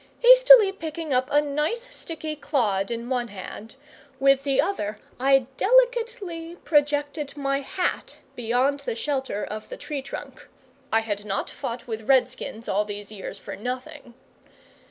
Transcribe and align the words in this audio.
Hastily 0.21 0.71
picking 0.71 1.13
up 1.13 1.27
a 1.31 1.43
nice 1.43 1.93
sticky 1.95 2.35
clod 2.35 2.89
in 2.89 3.07
one 3.07 3.27
hand, 3.27 3.75
with 4.19 4.41
the 4.45 4.59
other 4.59 4.97
I 5.19 5.45
delicately 5.57 6.55
projected 6.63 7.37
my 7.37 7.59
hat 7.59 8.17
beyond 8.35 8.79
the 8.79 8.95
shelter 8.95 9.43
of 9.45 9.69
the 9.69 9.77
tree 9.77 10.01
trunk. 10.01 10.47
I 10.91 11.01
had 11.01 11.23
not 11.23 11.51
fought 11.51 11.85
with 11.85 12.09
Red 12.09 12.27
skins 12.27 12.67
all 12.67 12.83
these 12.83 13.11
years 13.11 13.37
for 13.37 13.55
nothing. 13.55 14.15